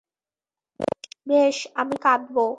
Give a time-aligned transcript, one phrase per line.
[1.27, 2.37] বেশ আমি কাঁদব।